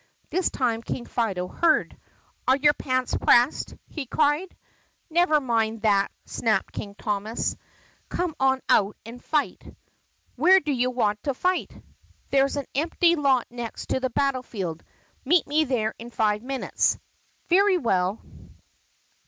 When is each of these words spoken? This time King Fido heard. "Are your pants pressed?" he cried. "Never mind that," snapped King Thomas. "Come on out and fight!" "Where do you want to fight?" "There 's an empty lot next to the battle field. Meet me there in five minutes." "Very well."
This 0.31 0.49
time 0.49 0.81
King 0.81 1.05
Fido 1.05 1.47
heard. 1.47 1.95
"Are 2.47 2.57
your 2.57 2.73
pants 2.73 3.15
pressed?" 3.15 3.75
he 3.85 4.07
cried. 4.07 4.55
"Never 5.11 5.39
mind 5.39 5.83
that," 5.83 6.09
snapped 6.25 6.73
King 6.73 6.95
Thomas. 6.95 7.55
"Come 8.09 8.35
on 8.39 8.61
out 8.67 8.97
and 9.05 9.23
fight!" 9.23 9.63
"Where 10.37 10.59
do 10.59 10.71
you 10.71 10.89
want 10.89 11.21
to 11.25 11.35
fight?" 11.35 11.79
"There 12.31 12.47
's 12.47 12.55
an 12.55 12.65
empty 12.73 13.15
lot 13.15 13.45
next 13.51 13.89
to 13.89 13.99
the 13.99 14.09
battle 14.09 14.41
field. 14.41 14.83
Meet 15.23 15.45
me 15.45 15.65
there 15.65 15.93
in 15.99 16.09
five 16.09 16.41
minutes." 16.41 16.97
"Very 17.47 17.77
well." 17.77 18.19